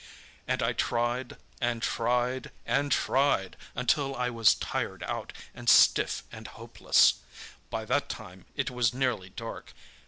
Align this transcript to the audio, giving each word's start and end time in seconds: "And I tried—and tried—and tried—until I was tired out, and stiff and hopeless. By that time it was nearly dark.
"And 0.47 0.63
I 0.63 0.73
tried—and 0.73 1.83
tried—and 1.83 2.91
tried—until 2.91 4.15
I 4.15 4.31
was 4.31 4.55
tired 4.55 5.03
out, 5.03 5.31
and 5.53 5.69
stiff 5.69 6.23
and 6.31 6.47
hopeless. 6.47 7.19
By 7.69 7.85
that 7.85 8.09
time 8.09 8.45
it 8.55 8.71
was 8.71 8.95
nearly 8.95 9.29
dark. 9.29 9.75